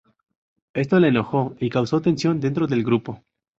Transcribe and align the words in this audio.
Esto 0.73 0.99
la 0.99 1.09
enojó 1.09 1.55
y 1.59 1.69
causó 1.69 2.01
tensión 2.01 2.39
dentro 2.39 2.65
del 2.65 2.83
grupo. 2.83 3.23